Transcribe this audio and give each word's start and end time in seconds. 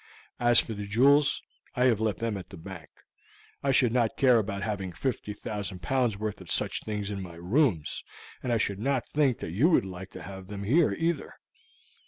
As 0.39 0.59
for 0.59 0.73
the 0.73 0.87
jewels, 0.87 1.43
I 1.75 1.85
have 1.85 1.99
left 1.99 2.17
them 2.17 2.35
at 2.35 2.49
the 2.49 2.57
bank; 2.57 2.89
I 3.61 3.69
should 3.71 3.91
not 3.93 4.17
care 4.17 4.39
about 4.39 4.63
having 4.63 4.93
50,000 4.93 5.79
pounds 5.83 6.17
worth 6.17 6.41
of 6.41 6.49
such 6.49 6.81
things 6.85 7.11
in 7.11 7.21
my 7.21 7.35
rooms 7.35 8.03
and 8.41 8.51
I 8.51 8.57
should 8.57 8.79
not 8.79 9.07
think 9.09 9.37
that 9.41 9.51
you 9.51 9.69
would 9.69 9.85
like 9.85 10.09
to 10.13 10.23
have 10.23 10.47
them 10.47 10.63
here, 10.63 10.93
either." 10.93 11.35